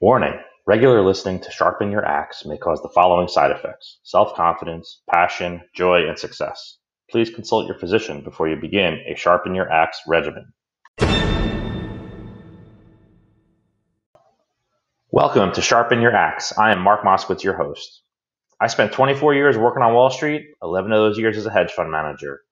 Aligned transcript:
Warning 0.00 0.34
regular 0.64 1.02
listening 1.02 1.40
to 1.40 1.50
Sharpen 1.50 1.90
Your 1.90 2.04
Axe 2.04 2.46
may 2.46 2.56
cause 2.56 2.80
the 2.80 2.88
following 2.88 3.26
side 3.26 3.50
effects 3.50 3.98
self 4.04 4.32
confidence, 4.36 5.02
passion, 5.10 5.60
joy, 5.74 6.06
and 6.08 6.16
success. 6.16 6.78
Please 7.10 7.30
consult 7.30 7.66
your 7.66 7.76
physician 7.76 8.22
before 8.22 8.48
you 8.48 8.54
begin 8.54 9.00
a 9.08 9.16
Sharpen 9.16 9.56
Your 9.56 9.68
Axe 9.68 10.00
regimen. 10.06 10.52
Welcome 15.10 15.50
to 15.54 15.60
Sharpen 15.60 16.00
Your 16.00 16.14
Axe. 16.14 16.56
I 16.56 16.70
am 16.70 16.80
Mark 16.80 17.02
Moskowitz, 17.02 17.42
your 17.42 17.56
host. 17.56 18.02
I 18.60 18.68
spent 18.68 18.92
24 18.92 19.34
years 19.34 19.58
working 19.58 19.82
on 19.82 19.94
Wall 19.94 20.10
Street, 20.10 20.46
11 20.62 20.92
of 20.92 20.98
those 20.98 21.18
years 21.18 21.36
as 21.36 21.46
a 21.46 21.50
hedge 21.50 21.72
fund 21.72 21.90
manager. 21.90 22.42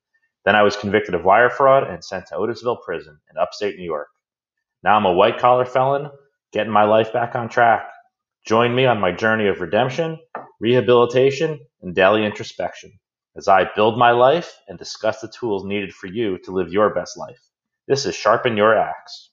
Then 0.45 0.57
I 0.57 0.65
was 0.65 0.75
convicted 0.75 1.15
of 1.15 1.25
wire 1.25 1.51
fraud 1.51 1.85
and 1.85 2.03
sent 2.03 2.27
to 2.27 2.35
Otisville 2.35 2.83
Prison 2.83 3.21
in 3.31 3.39
upstate 3.39 3.77
New 3.77 3.85
York. 3.85 4.09
Now 4.83 4.97
I'm 4.97 5.07
a 5.07 5.13
white 5.13 5.39
collar 5.39 5.65
felon 5.65 6.11
getting 6.57 6.73
my 6.73 6.85
life 6.85 7.13
back 7.13 7.35
on 7.35 7.51
track. 7.51 7.87
Join 8.47 8.75
me 8.75 8.87
on 8.87 8.99
my 8.99 9.13
journey 9.13 9.47
of 9.47 9.61
redemption, 9.61 10.19
rehabilitation, 10.59 11.61
and 11.83 11.95
daily 11.95 12.25
introspection 12.25 12.99
as 13.37 13.47
I 13.47 13.69
build 13.77 13.99
my 13.99 14.13
life 14.13 14.57
and 14.67 14.79
discuss 14.79 15.21
the 15.21 15.29
tools 15.29 15.67
needed 15.67 15.93
for 15.93 16.07
you 16.07 16.39
to 16.45 16.53
live 16.53 16.73
your 16.73 16.95
best 16.95 17.19
life. 17.19 17.39
This 17.89 18.07
is 18.07 18.15
Sharpen 18.15 18.57
Your 18.57 18.75
Axe. 18.75 19.33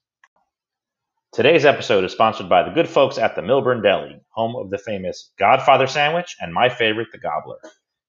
Today's 1.31 1.63
episode 1.63 2.03
is 2.03 2.11
sponsored 2.11 2.49
by 2.49 2.61
the 2.61 2.75
good 2.75 2.89
folks 2.89 3.17
at 3.17 3.38
the 3.38 3.41
Millburn 3.41 3.81
Deli, 3.81 4.19
home 4.31 4.58
of 4.58 4.69
the 4.69 4.77
famous 4.77 5.31
Godfather 5.39 5.88
sandwich 5.88 6.35
and 6.41 6.53
my 6.53 6.67
favorite, 6.67 7.08
the 7.13 7.19
Gobbler. 7.19 7.59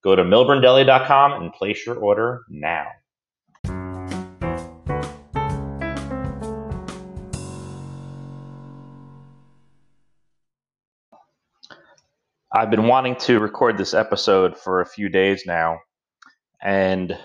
Go 0.03 0.17
to 0.17 0.25
millburndeli.com 0.25 1.41
and 1.41 1.53
place 1.53 1.87
your 1.87 1.99
order 1.99 2.43
now. 2.49 2.89
I've 12.57 12.71
been 12.71 12.87
wanting 12.87 13.17
to 13.17 13.41
record 13.41 13.77
this 13.77 13.95
episode 13.95 14.57
for 14.57 14.81
a 14.81 14.87
few 14.87 15.09
days 15.09 15.43
now, 15.45 15.81
and 16.63 17.19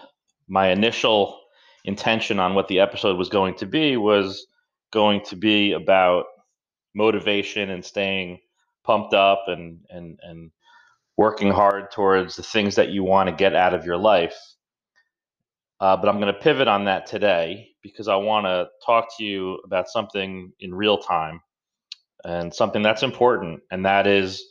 my 0.47 0.69
initial 0.69 1.39
intention 1.85 2.39
on 2.39 2.55
what 2.55 2.67
the 2.67 2.79
episode 2.79 3.15
was 3.15 3.29
going 3.29 3.53
to 3.57 3.67
be 3.67 3.95
was 3.95 4.47
going 4.91 5.21
to 5.25 5.35
be 5.35 5.73
about 5.73 6.25
motivation 6.95 7.69
and 7.69 7.85
staying 7.85 8.39
pumped 8.83 9.13
up 9.13 9.43
and 9.45 9.81
and 9.91 10.17
and 10.23 10.49
working 11.15 11.51
hard 11.51 11.91
towards 11.91 12.35
the 12.35 12.41
things 12.41 12.73
that 12.73 12.89
you 12.89 13.03
want 13.03 13.29
to 13.29 13.35
get 13.35 13.55
out 13.55 13.75
of 13.75 13.85
your 13.85 13.97
life. 13.97 14.35
Uh, 15.79 15.95
but 15.95 16.09
I'm 16.09 16.19
going 16.19 16.33
to 16.33 16.39
pivot 16.39 16.67
on 16.67 16.85
that 16.85 17.05
today 17.05 17.69
because 17.83 18.07
I 18.07 18.15
want 18.15 18.47
to 18.47 18.67
talk 18.83 19.15
to 19.19 19.23
you 19.23 19.59
about 19.63 19.89
something 19.89 20.51
in 20.59 20.73
real 20.73 20.97
time 20.97 21.39
and 22.25 22.51
something 22.51 22.81
that's 22.81 23.03
important, 23.03 23.61
and 23.69 23.85
that 23.85 24.07
is 24.07 24.43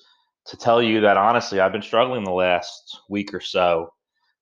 to 0.48 0.56
tell 0.56 0.82
you 0.82 1.02
that 1.02 1.16
honestly, 1.16 1.60
I've 1.60 1.72
been 1.72 1.82
struggling 1.82 2.24
the 2.24 2.30
last 2.32 3.00
week 3.08 3.34
or 3.34 3.40
so 3.40 3.92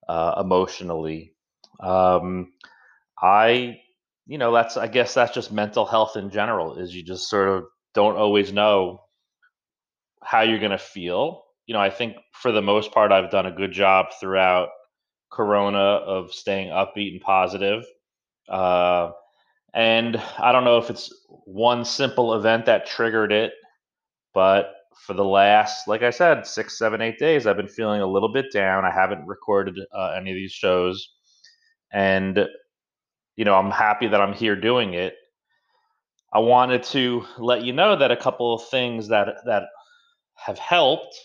uh, 0.09 0.41
emotionally. 0.41 1.35
Um, 1.81 2.53
I, 3.21 3.81
you 4.27 4.39
know, 4.39 4.53
that's 4.53 4.77
I 4.77 4.87
guess 4.87 5.15
that's 5.15 5.35
just 5.35 5.53
mental 5.53 5.85
health 5.85 6.17
in 6.17 6.31
general. 6.31 6.79
Is 6.79 6.95
you 6.95 7.03
just 7.03 7.29
sort 7.29 7.49
of 7.49 7.65
don't 7.95 8.17
always 8.17 8.53
know 8.53 9.03
how 10.23 10.43
you're 10.43 10.61
going 10.61 10.71
to 10.71 10.79
feel. 10.79 11.45
You 11.67 11.75
know, 11.75 11.81
I 11.81 11.91
think 11.91 12.17
for 12.33 12.53
the 12.53 12.63
most 12.63 12.93
part, 12.93 13.11
I've 13.11 13.31
done 13.31 13.47
a 13.47 13.53
good 13.53 13.73
job 13.73 14.07
throughout 14.21 14.69
Corona 15.33 15.79
of 15.79 16.33
staying 16.33 16.69
upbeat 16.69 17.13
and 17.13 17.21
positive. 17.21 17.85
Uh, 18.49 19.11
and 19.75 20.17
I 20.39 20.53
don't 20.53 20.65
know 20.65 20.79
if 20.79 20.89
it's 20.89 21.13
one 21.45 21.85
simple 21.85 22.35
event 22.35 22.67
that 22.67 22.87
triggered 22.87 23.33
it, 23.33 23.53
but 24.33 24.73
for 25.05 25.15
the 25.15 25.25
last, 25.25 25.89
like 25.89 26.03
I 26.03 26.11
said, 26.11 26.47
six, 26.47 26.79
seven, 26.79 27.01
eight 27.01 27.19
days, 27.19 27.47
I've 27.47 27.57
been 27.57 27.69
feeling 27.69 28.01
a 28.01 28.07
little 28.07 28.33
bit 28.33 28.47
down. 28.53 28.85
I 28.85 28.91
haven't 28.91 29.27
recorded 29.27 29.79
uh, 29.93 30.15
any 30.17 30.31
of 30.31 30.37
these 30.37 30.53
shows, 30.53 31.15
and 31.93 32.47
you 33.37 33.45
know, 33.45 33.55
I'm 33.55 33.71
happy 33.71 34.09
that 34.09 34.21
I'm 34.21 34.33
here 34.33 34.57
doing 34.57 34.95
it. 34.95 35.15
I 36.33 36.41
wanted 36.41 36.83
to 36.85 37.25
let 37.39 37.65
you 37.65 37.73
know 37.73 37.97
that 37.97 38.11
a 38.11 38.17
couple 38.17 38.55
of 38.55 38.69
things 38.69 39.09
that 39.09 39.29
that 39.47 39.65
have 40.35 40.59
helped, 40.59 41.17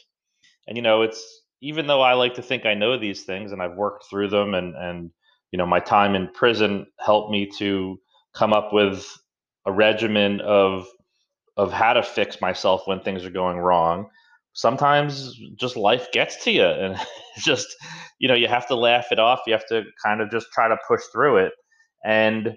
and 0.67 0.78
you 0.78 0.84
know, 0.84 1.01
it's 1.01 1.23
even 1.62 1.88
though 1.88 2.01
I 2.01 2.13
like 2.13 2.34
to 2.35 2.41
think 2.41 2.66
I 2.66 2.73
know 2.73 2.97
these 2.97 3.23
things 3.23 3.51
and 3.51 3.62
I've 3.62 3.75
worked 3.75 4.06
through 4.09 4.29
them, 4.29 4.53
and 4.53 4.75
and 4.75 5.12
you 5.51 5.57
know, 5.57 5.66
my 5.66 5.79
time 5.79 6.16
in 6.16 6.29
prison 6.29 6.88
helped 7.00 7.31
me 7.31 7.50
to 7.57 8.00
come 8.34 8.53
up 8.53 8.72
with 8.72 9.06
a 9.66 9.72
regimen 9.72 10.41
of 10.41 10.85
of 11.57 11.72
how 11.72 11.94
to 11.94 12.03
fix 12.03 12.41
myself 12.41 12.84
when 12.85 13.00
things 13.01 13.25
are 13.25 13.31
going 13.31 13.57
wrong. 13.57 14.09
Sometimes 14.53 15.38
just 15.56 15.78
life 15.78 16.12
gets 16.12 16.44
to 16.44 16.51
you 16.51 16.66
and 16.66 16.97
just 17.38 17.67
you 18.19 18.28
know 18.28 18.34
you 18.35 18.47
have 18.47 18.67
to 18.67 18.75
laugh 18.75 19.07
it 19.12 19.19
off 19.19 19.41
you 19.47 19.53
have 19.53 19.66
to 19.67 19.84
kind 20.03 20.22
of 20.22 20.29
just 20.29 20.47
try 20.53 20.67
to 20.67 20.78
push 20.88 21.01
through 21.11 21.38
it 21.38 21.53
and 22.03 22.56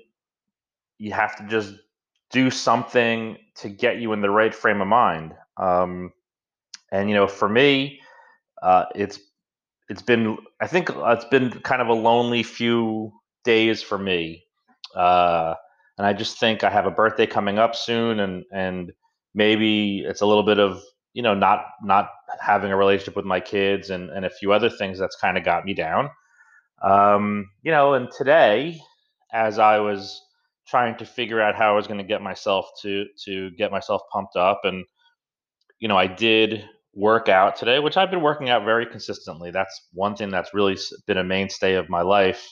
you 0.98 1.12
have 1.12 1.36
to 1.36 1.46
just 1.46 1.74
do 2.30 2.50
something 2.50 3.36
to 3.56 3.68
get 3.68 3.98
you 3.98 4.12
in 4.12 4.20
the 4.20 4.30
right 4.30 4.54
frame 4.54 4.80
of 4.80 4.88
mind. 4.88 5.34
Um, 5.56 6.12
and 6.90 7.08
you 7.08 7.14
know 7.14 7.26
for 7.28 7.48
me 7.48 8.00
uh, 8.62 8.84
it's 8.94 9.18
it's 9.88 10.02
been 10.02 10.36
i 10.60 10.66
think 10.66 10.90
it's 10.90 11.24
been 11.26 11.50
kind 11.50 11.82
of 11.82 11.88
a 11.88 11.92
lonely 11.92 12.42
few 12.42 13.12
days 13.44 13.82
for 13.82 13.98
me. 13.98 14.44
Uh, 14.96 15.54
and 15.98 16.06
I 16.06 16.12
just 16.12 16.38
think 16.38 16.64
I 16.64 16.70
have 16.70 16.86
a 16.86 16.90
birthday 16.90 17.26
coming 17.26 17.58
up 17.58 17.74
soon, 17.76 18.20
and 18.20 18.44
and 18.52 18.92
maybe 19.34 20.04
it's 20.06 20.20
a 20.20 20.26
little 20.26 20.42
bit 20.42 20.58
of 20.58 20.82
you 21.12 21.22
know 21.22 21.34
not 21.34 21.64
not 21.82 22.10
having 22.40 22.72
a 22.72 22.76
relationship 22.76 23.16
with 23.16 23.24
my 23.24 23.40
kids 23.40 23.90
and 23.90 24.10
and 24.10 24.24
a 24.24 24.30
few 24.30 24.52
other 24.52 24.70
things 24.70 24.98
that's 24.98 25.16
kind 25.16 25.38
of 25.38 25.44
got 25.44 25.64
me 25.64 25.74
down. 25.74 26.10
Um, 26.82 27.50
you 27.62 27.70
know, 27.70 27.94
and 27.94 28.10
today, 28.10 28.80
as 29.32 29.58
I 29.58 29.78
was 29.78 30.20
trying 30.66 30.96
to 30.96 31.04
figure 31.06 31.40
out 31.40 31.54
how 31.54 31.72
I 31.72 31.76
was 31.76 31.86
going 31.86 31.98
to 31.98 32.04
get 32.04 32.22
myself 32.22 32.66
to 32.82 33.06
to 33.24 33.50
get 33.52 33.70
myself 33.70 34.02
pumped 34.12 34.36
up, 34.36 34.62
and 34.64 34.84
you 35.78 35.88
know, 35.88 35.96
I 35.96 36.06
did 36.06 36.64
work 36.94 37.28
out 37.28 37.56
today, 37.56 37.78
which 37.78 37.96
I've 37.96 38.10
been 38.10 38.22
working 38.22 38.50
out 38.50 38.64
very 38.64 38.86
consistently. 38.86 39.50
That's 39.50 39.88
one 39.92 40.16
thing 40.16 40.30
that's 40.30 40.54
really 40.54 40.76
been 41.06 41.18
a 41.18 41.24
mainstay 41.24 41.74
of 41.74 41.88
my 41.88 42.02
life. 42.02 42.46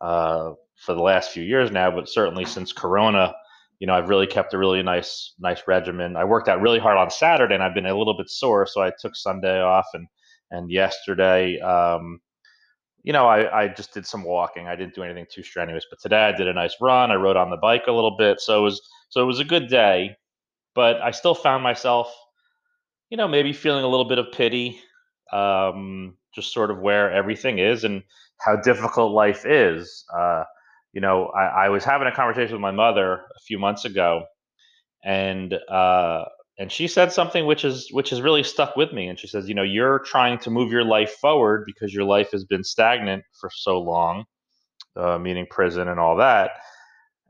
Uh, 0.00 0.52
for 0.78 0.94
the 0.94 1.02
last 1.02 1.30
few 1.30 1.42
years 1.42 1.70
now, 1.70 1.90
but 1.90 2.08
certainly 2.08 2.44
since 2.44 2.72
Corona, 2.72 3.34
you 3.80 3.86
know, 3.86 3.94
I've 3.94 4.08
really 4.08 4.26
kept 4.26 4.54
a 4.54 4.58
really 4.58 4.82
nice, 4.82 5.34
nice 5.38 5.62
regimen. 5.66 6.16
I 6.16 6.24
worked 6.24 6.48
out 6.48 6.60
really 6.60 6.78
hard 6.78 6.96
on 6.96 7.10
Saturday, 7.10 7.54
and 7.54 7.62
I've 7.62 7.74
been 7.74 7.86
a 7.86 7.96
little 7.96 8.16
bit 8.16 8.28
sore, 8.28 8.66
so 8.66 8.82
I 8.82 8.92
took 9.00 9.14
Sunday 9.14 9.60
off, 9.60 9.86
and 9.94 10.06
and 10.50 10.70
yesterday, 10.70 11.60
um, 11.60 12.20
you 13.02 13.12
know, 13.12 13.26
I, 13.26 13.64
I 13.64 13.68
just 13.68 13.92
did 13.92 14.06
some 14.06 14.24
walking. 14.24 14.66
I 14.66 14.76
didn't 14.76 14.94
do 14.94 15.02
anything 15.02 15.26
too 15.30 15.42
strenuous, 15.42 15.84
but 15.90 16.00
today 16.00 16.24
I 16.24 16.32
did 16.32 16.48
a 16.48 16.52
nice 16.52 16.74
run. 16.80 17.10
I 17.10 17.16
rode 17.16 17.36
on 17.36 17.50
the 17.50 17.56
bike 17.56 17.84
a 17.86 17.92
little 17.92 18.16
bit, 18.16 18.40
so 18.40 18.58
it 18.58 18.62
was 18.62 18.80
so 19.10 19.22
it 19.22 19.26
was 19.26 19.40
a 19.40 19.44
good 19.44 19.68
day. 19.68 20.16
But 20.74 21.00
I 21.02 21.10
still 21.10 21.34
found 21.34 21.62
myself, 21.62 22.12
you 23.10 23.16
know, 23.16 23.28
maybe 23.28 23.52
feeling 23.52 23.84
a 23.84 23.88
little 23.88 24.08
bit 24.08 24.18
of 24.18 24.32
pity, 24.32 24.80
um, 25.32 26.16
just 26.34 26.52
sort 26.52 26.70
of 26.70 26.78
where 26.78 27.12
everything 27.12 27.58
is 27.58 27.84
and 27.84 28.02
how 28.40 28.56
difficult 28.56 29.12
life 29.12 29.44
is. 29.44 30.04
Uh, 30.16 30.44
you 30.98 31.02
know, 31.02 31.26
I, 31.26 31.66
I, 31.66 31.68
was 31.68 31.84
having 31.84 32.08
a 32.08 32.12
conversation 32.12 32.54
with 32.54 32.60
my 32.60 32.72
mother 32.72 33.12
a 33.12 33.40
few 33.46 33.56
months 33.56 33.84
ago, 33.84 34.24
and 35.04 35.54
uh, 35.54 36.24
and 36.58 36.72
she 36.72 36.88
said 36.88 37.12
something 37.12 37.46
which 37.46 37.64
is 37.64 37.88
which 37.92 38.10
has 38.10 38.20
really 38.20 38.42
stuck 38.42 38.74
with 38.74 38.92
me. 38.92 39.06
And 39.06 39.16
she 39.16 39.28
says, 39.28 39.48
you 39.48 39.54
know, 39.54 39.62
you're 39.62 40.00
trying 40.00 40.40
to 40.40 40.50
move 40.50 40.72
your 40.72 40.82
life 40.82 41.12
forward 41.12 41.62
because 41.66 41.94
your 41.94 42.02
life 42.02 42.32
has 42.32 42.44
been 42.44 42.64
stagnant 42.64 43.22
for 43.40 43.48
so 43.54 43.80
long, 43.80 44.24
uh, 44.96 45.18
meaning 45.20 45.46
prison 45.48 45.86
and 45.86 46.00
all 46.00 46.16
that. 46.16 46.50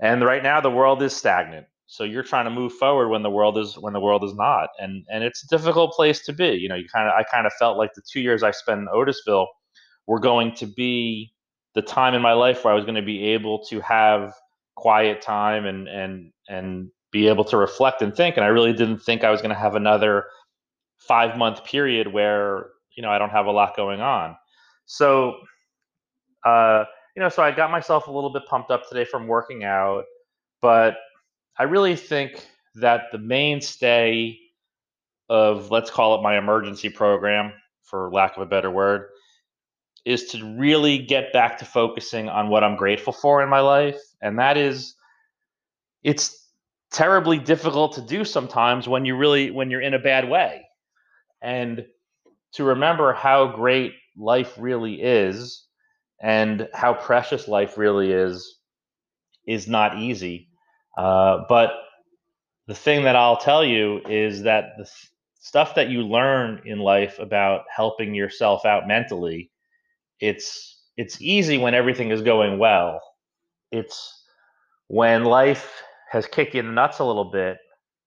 And 0.00 0.24
right 0.24 0.42
now, 0.42 0.62
the 0.62 0.70
world 0.70 1.02
is 1.02 1.14
stagnant. 1.14 1.66
So 1.88 2.04
you're 2.04 2.22
trying 2.22 2.46
to 2.46 2.50
move 2.50 2.72
forward 2.72 3.10
when 3.10 3.22
the 3.22 3.28
world 3.28 3.58
is 3.58 3.76
when 3.76 3.92
the 3.92 4.00
world 4.00 4.24
is 4.24 4.34
not, 4.34 4.70
and 4.78 5.04
and 5.10 5.22
it's 5.22 5.44
a 5.44 5.48
difficult 5.48 5.92
place 5.92 6.24
to 6.24 6.32
be. 6.32 6.52
You 6.52 6.70
know, 6.70 6.74
you 6.74 6.88
kind 6.88 7.06
of 7.06 7.12
I 7.12 7.22
kind 7.22 7.46
of 7.46 7.52
felt 7.58 7.76
like 7.76 7.92
the 7.92 8.02
two 8.10 8.22
years 8.22 8.42
I 8.42 8.50
spent 8.50 8.80
in 8.80 8.86
Otisville 8.86 9.48
were 10.06 10.20
going 10.20 10.54
to 10.54 10.66
be 10.66 11.34
the 11.78 11.82
time 11.82 12.12
in 12.12 12.20
my 12.20 12.32
life 12.32 12.64
where 12.64 12.72
I 12.72 12.76
was 12.76 12.84
going 12.84 12.96
to 12.96 13.02
be 13.02 13.24
able 13.28 13.64
to 13.66 13.80
have 13.82 14.34
quiet 14.74 15.22
time 15.22 15.64
and 15.64 15.86
and 15.86 16.32
and 16.48 16.90
be 17.12 17.28
able 17.28 17.44
to 17.44 17.56
reflect 17.56 18.02
and 18.02 18.12
think. 18.16 18.36
And 18.36 18.44
I 18.44 18.48
really 18.48 18.72
didn't 18.72 18.98
think 18.98 19.22
I 19.22 19.30
was 19.30 19.40
going 19.40 19.54
to 19.54 19.60
have 19.60 19.76
another 19.76 20.24
five 20.98 21.38
month 21.38 21.64
period 21.64 22.12
where 22.12 22.70
you 22.96 23.02
know 23.04 23.10
I 23.10 23.18
don't 23.18 23.30
have 23.30 23.46
a 23.46 23.52
lot 23.52 23.76
going 23.76 24.00
on. 24.00 24.36
So, 24.86 25.36
uh, 26.44 26.82
you 27.14 27.22
know, 27.22 27.28
so 27.28 27.44
I 27.44 27.52
got 27.52 27.70
myself 27.70 28.08
a 28.08 28.10
little 28.10 28.32
bit 28.32 28.42
pumped 28.48 28.72
up 28.72 28.88
today 28.88 29.04
from 29.04 29.28
working 29.28 29.62
out, 29.62 30.02
but 30.60 30.96
I 31.60 31.62
really 31.62 31.94
think 31.94 32.44
that 32.74 33.02
the 33.12 33.18
mainstay 33.18 34.36
of 35.28 35.70
let's 35.70 35.90
call 35.92 36.18
it 36.18 36.22
my 36.22 36.38
emergency 36.38 36.88
program, 36.88 37.52
for 37.84 38.10
lack 38.10 38.36
of 38.36 38.42
a 38.42 38.46
better 38.46 38.68
word, 38.70 39.10
is 40.04 40.26
to 40.26 40.56
really 40.56 40.98
get 40.98 41.32
back 41.32 41.58
to 41.58 41.64
focusing 41.64 42.28
on 42.28 42.48
what 42.48 42.64
I'm 42.64 42.76
grateful 42.76 43.12
for 43.12 43.42
in 43.42 43.48
my 43.48 43.60
life. 43.60 44.00
And 44.22 44.38
that 44.38 44.56
is, 44.56 44.94
it's, 46.02 46.38
terribly 46.90 47.38
difficult 47.38 47.94
to 47.94 48.00
do 48.00 48.24
sometimes 48.24 48.88
when 48.88 49.04
you 49.04 49.16
really 49.16 49.50
when 49.50 49.70
you're 49.70 49.80
in 49.80 49.94
a 49.94 49.98
bad 49.98 50.28
way 50.28 50.66
and 51.42 51.84
to 52.52 52.64
remember 52.64 53.12
how 53.12 53.46
great 53.46 53.92
life 54.16 54.54
really 54.58 54.94
is 54.94 55.66
and 56.20 56.68
how 56.72 56.94
precious 56.94 57.46
life 57.46 57.76
really 57.76 58.10
is 58.10 58.58
is 59.46 59.68
not 59.68 59.98
easy 59.98 60.48
uh, 60.96 61.44
but 61.48 61.72
the 62.66 62.74
thing 62.74 63.04
that 63.04 63.16
i'll 63.16 63.36
tell 63.36 63.64
you 63.64 64.00
is 64.08 64.42
that 64.42 64.70
the 64.78 64.84
th- 64.84 65.10
stuff 65.40 65.74
that 65.74 65.90
you 65.90 66.02
learn 66.02 66.60
in 66.64 66.78
life 66.78 67.18
about 67.18 67.62
helping 67.74 68.14
yourself 68.14 68.64
out 68.64 68.88
mentally 68.88 69.50
it's 70.20 70.84
it's 70.96 71.20
easy 71.20 71.58
when 71.58 71.74
everything 71.74 72.10
is 72.10 72.22
going 72.22 72.58
well 72.58 73.00
it's 73.72 74.24
when 74.88 75.24
life 75.24 75.82
has 76.10 76.26
kicked 76.26 76.54
you 76.54 76.60
in 76.60 76.66
the 76.66 76.72
nuts 76.72 76.98
a 76.98 77.04
little 77.04 77.30
bit 77.30 77.58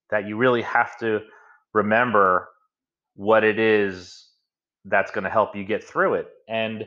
that 0.09 0.27
you 0.27 0.35
really 0.35 0.61
have 0.61 0.97
to 0.99 1.21
remember 1.73 2.49
what 3.15 3.43
it 3.43 3.59
is 3.59 4.29
that's 4.85 5.11
going 5.11 5.23
to 5.23 5.29
help 5.29 5.55
you 5.55 5.63
get 5.63 5.83
through 5.83 6.15
it. 6.15 6.27
And 6.47 6.85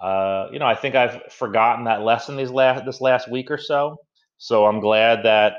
uh, 0.00 0.48
you 0.52 0.58
know, 0.58 0.66
I 0.66 0.74
think 0.74 0.94
I've 0.94 1.32
forgotten 1.32 1.84
that 1.84 2.02
lesson 2.02 2.36
these 2.36 2.50
last 2.50 2.84
this 2.86 3.00
last 3.00 3.30
week 3.30 3.50
or 3.50 3.58
so. 3.58 3.98
So 4.38 4.64
I'm 4.64 4.80
glad 4.80 5.24
that 5.24 5.54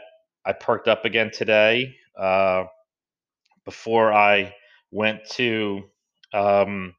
I 0.46 0.54
perked 0.54 0.88
up 0.88 1.06
again 1.06 1.30
today. 1.32 1.96
Uh, 2.18 2.64
before 3.66 4.12
I 4.12 4.56
went 4.90 5.20
to 5.32 5.84
um, 6.34 6.96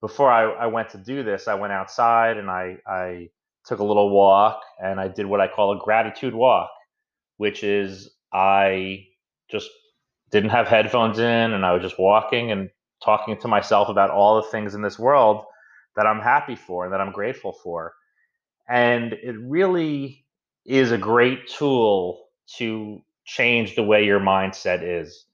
before 0.00 0.30
I, 0.30 0.44
I 0.52 0.66
went 0.66 0.90
to 0.90 0.98
do 0.98 1.22
this, 1.22 1.48
I 1.48 1.54
went 1.54 1.72
outside 1.72 2.36
and 2.36 2.50
I 2.50 2.78
I 2.86 3.30
took 3.64 3.80
a 3.80 3.84
little 3.84 4.10
walk 4.10 4.62
and 4.82 5.00
I 5.00 5.08
did 5.08 5.26
what 5.26 5.40
I 5.40 5.48
call 5.48 5.72
a 5.72 5.78
gratitude 5.78 6.34
walk, 6.34 6.70
which 7.36 7.64
is 7.64 8.10
I 8.32 9.06
just 9.50 9.70
didn't 10.30 10.50
have 10.50 10.68
headphones 10.68 11.18
in 11.18 11.52
and 11.52 11.64
I 11.64 11.72
was 11.72 11.82
just 11.82 11.98
walking 11.98 12.50
and 12.52 12.70
talking 13.04 13.38
to 13.40 13.48
myself 13.48 13.88
about 13.88 14.10
all 14.10 14.36
the 14.36 14.48
things 14.48 14.74
in 14.74 14.82
this 14.82 14.98
world 14.98 15.44
that 15.96 16.06
I'm 16.06 16.20
happy 16.20 16.56
for 16.56 16.84
and 16.84 16.92
that 16.92 17.00
I'm 17.00 17.12
grateful 17.12 17.52
for. 17.52 17.94
And 18.68 19.14
it 19.14 19.36
really 19.40 20.24
is 20.66 20.92
a 20.92 20.98
great 20.98 21.48
tool 21.48 22.26
to 22.56 23.02
change 23.24 23.74
the 23.76 23.82
way 23.82 24.04
your 24.04 24.20
mindset 24.20 24.82
is. 24.82 25.24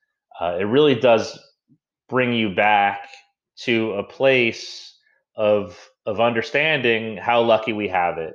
Uh, 0.40 0.56
it 0.60 0.64
really 0.64 0.94
does 0.94 1.38
bring 2.08 2.32
you 2.32 2.54
back 2.54 3.08
to 3.56 3.92
a 3.92 4.04
place 4.04 4.96
of 5.36 5.78
of 6.06 6.20
understanding 6.20 7.16
how 7.16 7.42
lucky 7.42 7.72
we 7.72 7.88
have 7.88 8.18
it. 8.18 8.34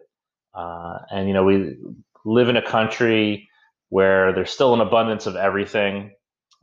Uh, 0.54 0.98
and 1.12 1.27
you 1.27 1.33
know, 1.33 1.44
we 1.44 1.77
live 2.25 2.50
in 2.50 2.57
a 2.57 2.66
country 2.66 3.48
where 3.89 4.33
there's 4.33 4.51
still 4.51 4.74
an 4.74 4.81
abundance 4.81 5.25
of 5.25 5.36
everything, 5.36 6.12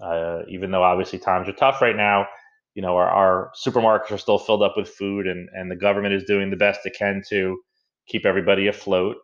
uh, 0.03 0.41
even 0.49 0.71
though 0.71 0.83
obviously 0.83 1.19
times 1.19 1.49
are 1.49 1.53
tough 1.53 1.81
right 1.81 1.97
now. 1.97 2.27
You 2.75 2.83
know, 2.83 2.97
our, 2.97 3.09
our 3.09 3.51
supermarkets 3.67 4.11
are 4.11 4.19
still 4.19 4.39
filled 4.39 4.63
up 4.63 4.75
with 4.77 4.89
food, 4.89 5.27
and 5.27 5.49
and 5.53 5.71
the 5.71 5.77
government 5.77 6.15
is 6.15 6.25
doing 6.25 6.51
the 6.51 6.57
best 6.57 6.81
it 6.85 6.95
can 6.99 7.23
to 7.31 7.59
keep 8.09 8.27
everybody 8.27 8.67
afloat. 8.69 9.17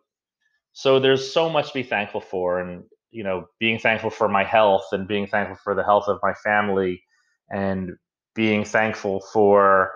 So 0.73 0.99
there's 0.99 1.31
so 1.31 1.49
much 1.49 1.67
to 1.67 1.73
be 1.73 1.83
thankful 1.83 2.21
for, 2.21 2.59
and 2.59 2.83
you 3.11 3.23
know, 3.23 3.45
being 3.59 3.77
thankful 3.77 4.09
for 4.09 4.27
my 4.27 4.43
health, 4.43 4.85
and 4.91 5.07
being 5.07 5.27
thankful 5.27 5.57
for 5.63 5.75
the 5.75 5.83
health 5.83 6.05
of 6.07 6.19
my 6.23 6.33
family, 6.33 7.03
and 7.49 7.91
being 8.35 8.65
thankful 8.65 9.21
for 9.31 9.91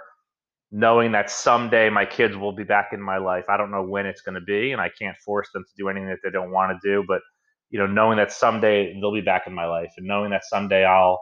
knowing 0.71 1.13
that 1.13 1.29
someday 1.29 1.89
my 1.89 2.05
kids 2.05 2.35
will 2.35 2.51
be 2.51 2.63
back 2.63 2.89
in 2.91 3.01
my 3.01 3.17
life. 3.17 3.45
I 3.49 3.57
don't 3.57 3.71
know 3.71 3.83
when 3.83 4.05
it's 4.05 4.21
going 4.21 4.35
to 4.35 4.41
be, 4.41 4.71
and 4.71 4.81
I 4.81 4.89
can't 4.89 5.17
force 5.17 5.49
them 5.53 5.63
to 5.63 5.71
do 5.77 5.89
anything 5.89 6.09
that 6.09 6.19
they 6.23 6.29
don't 6.29 6.51
want 6.51 6.77
to 6.79 6.89
do. 6.89 7.03
But 7.07 7.21
you 7.69 7.79
know, 7.79 7.87
knowing 7.87 8.17
that 8.17 8.31
someday 8.31 8.97
they'll 8.99 9.13
be 9.13 9.21
back 9.21 9.47
in 9.47 9.53
my 9.53 9.65
life, 9.65 9.93
and 9.97 10.07
knowing 10.07 10.31
that 10.31 10.43
someday 10.45 10.85
I'll 10.85 11.19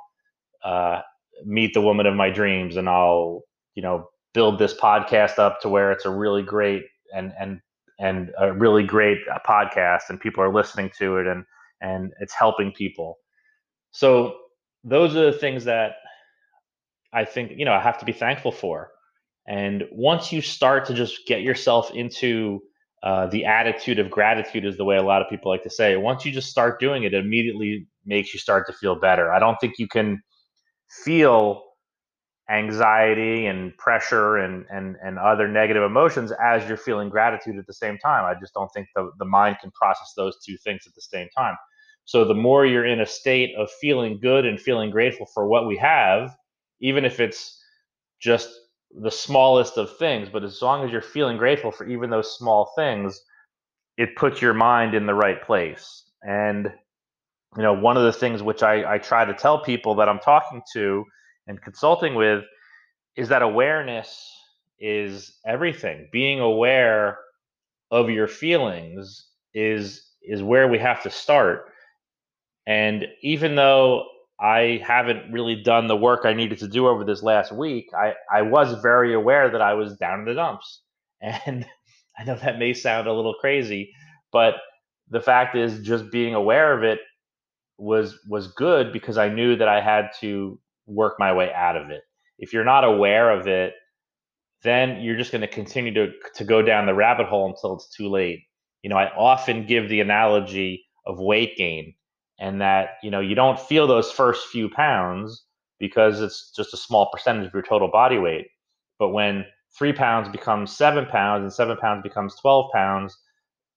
uh, 0.63 1.01
meet 1.45 1.73
the 1.73 1.81
woman 1.81 2.05
of 2.05 2.15
my 2.15 2.29
dreams, 2.29 2.75
and 2.77 2.89
I'll 2.89 3.43
you 3.75 3.83
know 3.83 4.09
build 4.33 4.59
this 4.59 4.73
podcast 4.73 5.39
up 5.39 5.61
to 5.61 5.69
where 5.69 5.91
it's 5.91 6.05
a 6.05 6.09
really 6.09 6.43
great 6.43 6.83
and 7.13 7.33
and 7.39 7.61
and 7.99 8.31
a 8.39 8.51
really 8.51 8.83
great 8.83 9.19
uh, 9.31 9.39
podcast, 9.47 10.09
and 10.09 10.19
people 10.19 10.43
are 10.43 10.53
listening 10.53 10.91
to 10.97 11.17
it, 11.17 11.27
and 11.27 11.45
and 11.81 12.13
it's 12.19 12.33
helping 12.33 12.71
people. 12.71 13.17
So 13.91 14.35
those 14.83 15.15
are 15.15 15.31
the 15.31 15.37
things 15.37 15.65
that 15.65 15.93
I 17.15 17.25
think 17.25 17.53
you 17.55 17.65
know 17.65 17.73
I 17.73 17.81
have 17.81 17.99
to 17.99 18.05
be 18.05 18.13
thankful 18.13 18.51
for. 18.51 18.91
And 19.47 19.83
once 19.91 20.31
you 20.31 20.41
start 20.41 20.85
to 20.87 20.93
just 20.93 21.27
get 21.27 21.41
yourself 21.41 21.91
into 21.93 22.61
uh, 23.03 23.27
the 23.27 23.45
attitude 23.45 23.99
of 23.99 24.09
gratitude, 24.09 24.65
is 24.65 24.77
the 24.77 24.85
way 24.85 24.97
a 24.97 25.03
lot 25.03 25.21
of 25.21 25.29
people 25.29 25.51
like 25.51 25.63
to 25.63 25.69
say. 25.69 25.95
Once 25.95 26.25
you 26.25 26.31
just 26.31 26.49
start 26.49 26.79
doing 26.79 27.03
it, 27.03 27.13
it 27.13 27.23
immediately 27.23 27.87
makes 28.05 28.33
you 28.33 28.39
start 28.39 28.65
to 28.67 28.73
feel 28.73 28.99
better. 28.99 29.31
I 29.31 29.39
don't 29.39 29.57
think 29.61 29.75
you 29.77 29.87
can 29.87 30.21
feel 31.05 31.63
anxiety 32.49 33.47
and 33.47 33.75
pressure 33.77 34.37
and 34.37 34.65
and 34.69 34.97
and 35.03 35.17
other 35.17 35.47
negative 35.47 35.83
emotions 35.83 36.31
as 36.43 36.67
you're 36.67 36.77
feeling 36.77 37.09
gratitude 37.09 37.57
at 37.57 37.65
the 37.67 37.73
same 37.73 37.97
time. 37.97 38.25
I 38.25 38.39
just 38.39 38.53
don't 38.53 38.69
think 38.73 38.87
the, 38.95 39.11
the 39.19 39.25
mind 39.25 39.57
can 39.61 39.71
process 39.71 40.13
those 40.15 40.37
two 40.45 40.57
things 40.57 40.83
at 40.87 40.93
the 40.95 41.01
same 41.01 41.27
time. 41.35 41.55
So 42.05 42.23
the 42.23 42.35
more 42.35 42.65
you're 42.65 42.85
in 42.85 43.01
a 43.01 43.05
state 43.05 43.55
of 43.57 43.69
feeling 43.81 44.19
good 44.21 44.45
and 44.45 44.59
feeling 44.59 44.91
grateful 44.91 45.27
for 45.33 45.47
what 45.47 45.67
we 45.67 45.77
have, 45.77 46.35
even 46.81 47.05
if 47.05 47.19
it's 47.19 47.61
just 48.19 48.49
the 49.01 49.11
smallest 49.11 49.77
of 49.77 49.97
things, 49.97 50.29
but 50.31 50.43
as 50.43 50.61
long 50.61 50.85
as 50.85 50.91
you're 50.91 51.01
feeling 51.01 51.37
grateful 51.37 51.71
for 51.71 51.87
even 51.87 52.09
those 52.09 52.37
small 52.37 52.71
things, 52.75 53.21
it 53.97 54.15
puts 54.15 54.41
your 54.41 54.53
mind 54.53 54.93
in 54.93 55.05
the 55.05 55.13
right 55.13 55.41
place. 55.43 56.03
And 56.21 56.71
you 57.57 57.63
know, 57.63 57.73
one 57.73 57.97
of 57.97 58.03
the 58.03 58.13
things 58.13 58.43
which 58.43 58.63
I, 58.63 58.95
I 58.95 58.97
try 58.97 59.25
to 59.25 59.33
tell 59.33 59.63
people 59.63 59.95
that 59.95 60.09
I'm 60.09 60.19
talking 60.19 60.61
to 60.73 61.05
and 61.47 61.61
consulting 61.61 62.15
with 62.15 62.43
is 63.15 63.29
that 63.29 63.41
awareness 63.41 64.29
is 64.79 65.37
everything. 65.45 66.09
Being 66.11 66.39
aware 66.41 67.17
of 67.91 68.09
your 68.09 68.27
feelings 68.27 69.27
is 69.53 70.07
is 70.21 70.43
where 70.43 70.67
we 70.67 70.79
have 70.79 71.03
to 71.03 71.09
start. 71.09 71.67
And 72.67 73.05
even 73.21 73.55
though 73.55 74.05
I 74.39 74.81
haven't 74.85 75.31
really 75.31 75.61
done 75.63 75.87
the 75.87 75.95
work 75.95 76.21
I 76.25 76.33
needed 76.33 76.59
to 76.59 76.67
do 76.67 76.87
over 76.87 77.05
this 77.05 77.23
last 77.23 77.51
week, 77.51 77.87
I, 77.97 78.13
I 78.31 78.41
was 78.41 78.81
very 78.81 79.13
aware 79.13 79.49
that 79.49 79.61
I 79.61 79.73
was 79.73 79.95
down 79.97 80.19
in 80.19 80.25
the 80.25 80.33
dumps. 80.33 80.81
And 81.45 81.65
I 82.17 82.23
know 82.23 82.35
that 82.35 82.59
may 82.59 82.73
sound 82.73 83.07
a 83.07 83.13
little 83.13 83.33
crazy, 83.33 83.91
but 84.31 84.55
the 85.09 85.21
fact 85.21 85.55
is 85.55 85.79
just 85.79 86.11
being 86.11 86.35
aware 86.35 86.77
of 86.77 86.83
it 86.83 86.99
was 87.77 88.19
was 88.29 88.47
good 88.47 88.93
because 88.93 89.17
I 89.17 89.29
knew 89.29 89.55
that 89.55 89.67
I 89.67 89.81
had 89.81 90.09
to 90.21 90.59
work 90.85 91.15
my 91.19 91.33
way 91.33 91.51
out 91.53 91.77
of 91.77 91.89
it. 91.89 92.01
If 92.37 92.53
you're 92.53 92.63
not 92.63 92.83
aware 92.83 93.31
of 93.31 93.47
it, 93.47 93.73
then 94.63 95.01
you're 95.01 95.17
just 95.17 95.31
going 95.31 95.41
to 95.41 95.47
continue 95.47 95.93
to 95.93 96.11
to 96.35 96.43
go 96.43 96.61
down 96.61 96.85
the 96.85 96.93
rabbit 96.93 97.27
hole 97.27 97.47
until 97.47 97.75
it's 97.75 97.89
too 97.95 98.09
late. 98.09 98.41
You 98.81 98.89
know, 98.89 98.97
I 98.97 99.09
often 99.15 99.65
give 99.65 99.89
the 99.89 100.01
analogy 100.01 100.85
of 101.05 101.19
weight 101.19 101.57
gain 101.57 101.95
and 102.39 102.61
that, 102.61 102.97
you 103.03 103.11
know, 103.11 103.19
you 103.19 103.35
don't 103.35 103.59
feel 103.59 103.87
those 103.87 104.11
first 104.11 104.47
few 104.47 104.69
pounds 104.69 105.45
because 105.79 106.21
it's 106.21 106.51
just 106.55 106.73
a 106.73 106.77
small 106.77 107.09
percentage 107.11 107.47
of 107.47 107.53
your 107.53 107.63
total 107.63 107.89
body 107.89 108.17
weight. 108.17 108.47
But 108.99 109.09
when 109.09 109.45
3 109.77 109.93
pounds 109.93 110.29
becomes 110.29 110.75
7 110.75 111.05
pounds 111.07 111.43
and 111.43 111.51
7 111.53 111.77
pounds 111.77 112.03
becomes 112.03 112.35
12 112.35 112.71
pounds 112.73 113.17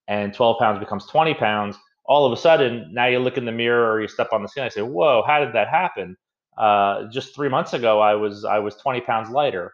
and 0.09 0.33
12 0.35 0.59
pounds 0.59 0.79
becomes 0.79 1.07
20 1.07 1.35
pounds, 1.35 1.77
all 2.07 2.27
of 2.27 2.33
a 2.33 2.37
sudden 2.37 2.89
now 2.93 3.07
you 3.07 3.19
look 3.19 3.37
in 3.37 3.45
the 3.45 3.53
mirror 3.53 3.93
or 3.93 4.01
you 4.01 4.09
step 4.09 4.29
on 4.33 4.43
the 4.43 4.49
ceiling 4.49 4.67
and 4.67 4.73
say, 4.73 4.83
"Whoa, 4.83 5.23
how 5.27 5.41
did 5.45 5.53
that 5.55 5.69
happen?" 5.69 6.17
Uh, 6.57 7.05
just 7.13 7.35
three 7.35 7.49
months 7.49 7.75
ago, 7.75 8.01
I 8.01 8.15
was 8.15 8.45
I 8.45 8.59
was 8.59 8.77
20 8.77 9.03
pounds 9.03 9.31
lighter, 9.31 9.73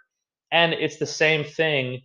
and 0.53 0.75
it's 0.75 0.99
the 0.99 1.07
same 1.07 1.45
thing 1.45 2.01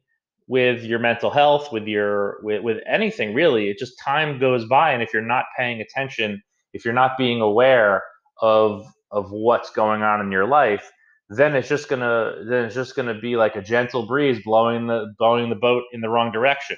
with 0.47 0.83
your 0.83 0.99
mental 0.99 1.29
health, 1.31 1.71
with 1.71 1.87
your 1.87 2.39
with, 2.43 2.61
with 2.63 2.77
anything 2.87 3.33
really. 3.33 3.69
It 3.69 3.79
just 3.79 3.99
time 3.99 4.39
goes 4.39 4.65
by, 4.65 4.91
and 4.93 5.03
if 5.03 5.13
you're 5.13 5.21
not 5.23 5.45
paying 5.57 5.81
attention, 5.81 6.41
if 6.73 6.85
you're 6.85 6.93
not 6.93 7.17
being 7.17 7.41
aware 7.41 8.03
of 8.41 8.85
of 9.11 9.31
what's 9.31 9.71
going 9.71 10.03
on 10.03 10.21
in 10.21 10.31
your 10.31 10.47
life, 10.47 10.89
then 11.29 11.55
it's 11.55 11.69
just 11.69 11.89
gonna 11.89 12.43
then 12.47 12.65
it's 12.65 12.75
just 12.75 12.95
gonna 12.95 13.19
be 13.19 13.35
like 13.35 13.55
a 13.55 13.61
gentle 13.61 14.05
breeze 14.07 14.39
blowing 14.43 14.87
the 14.87 15.13
blowing 15.17 15.49
the 15.49 15.55
boat 15.55 15.83
in 15.93 16.01
the 16.01 16.09
wrong 16.09 16.31
direction. 16.31 16.77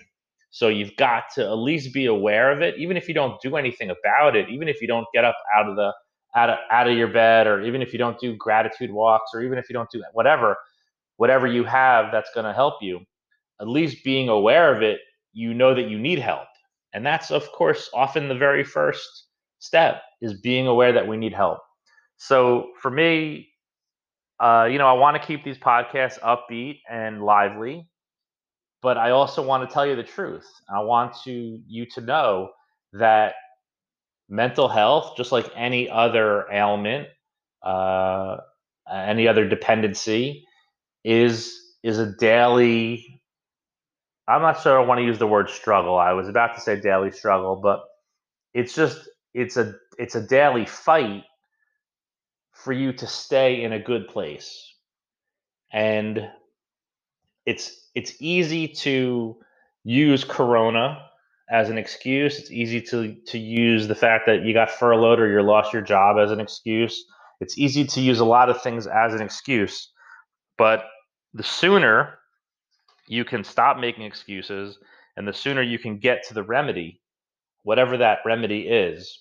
So 0.51 0.67
you've 0.67 0.95
got 0.97 1.23
to 1.35 1.45
at 1.45 1.53
least 1.53 1.93
be 1.93 2.05
aware 2.05 2.51
of 2.51 2.61
it, 2.61 2.77
even 2.77 2.97
if 2.97 3.07
you 3.07 3.13
don't 3.13 3.39
do 3.41 3.55
anything 3.55 3.89
about 3.89 4.35
it, 4.35 4.49
even 4.49 4.67
if 4.67 4.81
you 4.81 4.87
don't 4.87 5.07
get 5.13 5.23
up 5.23 5.37
out 5.55 5.69
of 5.69 5.77
the 5.77 5.93
out 6.35 6.49
of 6.49 6.57
out 6.69 6.89
of 6.89 6.97
your 6.97 7.07
bed, 7.07 7.47
or 7.47 7.61
even 7.61 7.81
if 7.81 7.93
you 7.93 7.99
don't 7.99 8.19
do 8.19 8.35
gratitude 8.35 8.91
walks, 8.91 9.31
or 9.33 9.41
even 9.41 9.57
if 9.57 9.69
you 9.69 9.73
don't 9.73 9.89
do 9.89 10.03
whatever, 10.13 10.57
whatever 11.17 11.47
you 11.47 11.63
have 11.63 12.11
that's 12.11 12.31
going 12.33 12.45
to 12.45 12.53
help 12.53 12.75
you. 12.81 12.99
At 13.61 13.67
least 13.67 14.03
being 14.03 14.27
aware 14.27 14.75
of 14.75 14.81
it, 14.81 14.99
you 15.33 15.53
know 15.53 15.73
that 15.75 15.89
you 15.89 15.99
need 15.99 16.19
help, 16.19 16.47
and 16.93 17.05
that's 17.05 17.31
of 17.31 17.49
course 17.53 17.89
often 17.93 18.27
the 18.27 18.35
very 18.35 18.63
first 18.63 19.27
step 19.61 20.03
is 20.21 20.35
being 20.41 20.67
aware 20.67 20.93
that 20.93 21.07
we 21.07 21.17
need 21.17 21.33
help. 21.33 21.59
So 22.17 22.71
for 22.81 22.91
me, 22.91 23.49
uh, 24.39 24.67
you 24.71 24.79
know, 24.79 24.87
I 24.87 24.93
want 24.93 25.21
to 25.21 25.25
keep 25.27 25.43
these 25.45 25.59
podcasts 25.59 26.19
upbeat 26.21 26.81
and 26.89 27.23
lively 27.23 27.87
but 28.83 28.97
I 28.97 29.11
also 29.11 29.43
want 29.43 29.69
to 29.69 29.73
tell 29.73 29.87
you 29.87 29.97
the 29.97 30.03
truth. 30.03 30.47
I 30.73 30.81
want 30.81 31.15
to 31.25 31.61
you 31.67 31.87
to 31.95 32.01
know 32.01 32.51
that 32.93 33.35
mental 34.29 34.69
health, 34.69 35.15
just 35.17 35.31
like 35.31 35.51
any 35.55 35.89
other 35.89 36.45
ailment, 36.51 37.07
uh, 37.63 38.37
any 38.91 39.27
other 39.27 39.47
dependency, 39.47 40.45
is 41.05 41.53
is 41.83 41.99
a 41.99 42.13
daily. 42.17 43.21
I'm 44.27 44.41
not 44.41 44.61
sure 44.61 44.79
I 44.81 44.85
want 44.85 44.99
to 44.99 45.05
use 45.05 45.19
the 45.19 45.27
word 45.27 45.49
struggle. 45.49 45.97
I 45.97 46.13
was 46.13 46.29
about 46.29 46.55
to 46.55 46.61
say 46.61 46.79
daily 46.79 47.11
struggle, 47.11 47.59
but 47.61 47.81
it's 48.53 48.75
just 48.75 49.09
it's 49.33 49.57
a 49.57 49.75
it's 49.97 50.15
a 50.15 50.21
daily 50.21 50.65
fight 50.65 51.23
for 52.53 52.73
you 52.73 52.93
to 52.93 53.07
stay 53.07 53.63
in 53.63 53.73
a 53.73 53.79
good 53.79 54.07
place. 54.07 54.73
And 55.71 56.29
it's 57.45 57.89
it's 57.95 58.13
easy 58.19 58.67
to 58.67 59.37
use 59.83 60.23
corona 60.23 61.05
as 61.49 61.69
an 61.69 61.77
excuse. 61.77 62.39
It's 62.39 62.51
easy 62.51 62.81
to 62.81 63.15
to 63.27 63.39
use 63.39 63.87
the 63.87 63.95
fact 63.95 64.25
that 64.27 64.43
you 64.43 64.53
got 64.53 64.69
furloughed 64.69 65.19
or 65.19 65.29
you 65.29 65.41
lost 65.41 65.73
your 65.73 65.81
job 65.81 66.17
as 66.17 66.31
an 66.31 66.39
excuse. 66.39 67.05
It's 67.39 67.57
easy 67.57 67.85
to 67.85 68.01
use 68.01 68.19
a 68.19 68.25
lot 68.25 68.49
of 68.49 68.61
things 68.61 68.85
as 68.85 69.13
an 69.13 69.21
excuse. 69.21 69.91
But 70.57 70.85
the 71.33 71.43
sooner 71.43 72.19
you 73.07 73.25
can 73.25 73.43
stop 73.43 73.77
making 73.77 74.03
excuses 74.03 74.77
and 75.17 75.27
the 75.27 75.33
sooner 75.33 75.61
you 75.61 75.79
can 75.79 75.97
get 75.97 76.25
to 76.27 76.33
the 76.33 76.43
remedy, 76.43 77.00
whatever 77.63 77.97
that 77.97 78.19
remedy 78.25 78.67
is, 78.67 79.19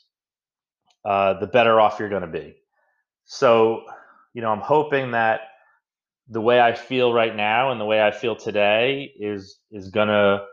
uh, 1.05 1.35
the 1.35 1.47
better 1.47 1.81
off 1.81 1.99
you're 1.99 2.09
going 2.09 2.23
to 2.23 2.29
be. 2.29 2.57
So, 3.25 3.85
you 4.35 4.43
know, 4.43 4.51
I'm 4.51 4.61
hoping 4.61 5.13
that 5.13 5.41
the 6.29 6.41
way 6.41 6.61
I 6.61 6.75
feel 6.75 7.13
right 7.13 7.35
now 7.35 7.73
and 7.73 7.81
the 7.81 7.85
way 7.85 8.03
I 8.03 8.11
feel 8.11 8.37
today 8.37 9.13
is 9.19 9.59
is 9.71 9.89
going 9.89 10.09
to 10.09 10.45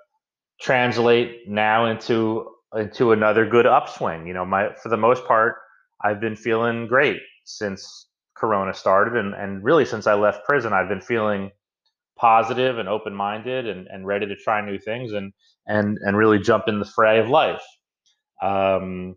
translate 0.60 1.48
now 1.48 1.86
into 1.86 2.50
into 2.75 3.12
another 3.12 3.46
good 3.46 3.65
upswing. 3.65 4.27
You 4.27 4.34
know, 4.34 4.46
my 4.46 4.74
for 4.82 4.89
the 4.89 4.98
most 4.98 5.25
part, 5.25 5.56
I've 6.03 6.20
been 6.20 6.36
feeling 6.36 6.88
great 6.88 7.22
since 7.46 8.08
Corona 8.36 8.74
started, 8.74 9.15
and 9.17 9.34
and 9.34 9.63
really 9.63 9.86
since 9.86 10.08
I 10.08 10.15
left 10.15 10.46
prison, 10.46 10.74
I've 10.74 10.89
been 10.89 11.01
feeling 11.01 11.51
positive 12.17 12.79
and 12.79 12.89
open 12.89 13.13
minded 13.13 13.67
and, 13.67 13.88
and 13.88 14.08
ready 14.08 14.25
to 14.25 14.36
try 14.36 14.60
new 14.65 14.79
things 14.79 15.13
and 15.13 15.32
and 15.67 16.00
and 16.01 16.17
really 16.17 16.39
jump 16.39 16.67
in 16.67 16.79
the 16.79 16.86
fray 16.86 17.20
of 17.20 17.29
life. 17.29 17.62
Um, 18.41 19.15